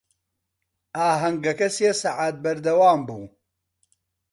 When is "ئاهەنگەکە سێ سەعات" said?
0.97-2.35